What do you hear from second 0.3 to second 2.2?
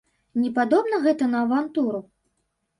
Не падобна гэта на авантуру?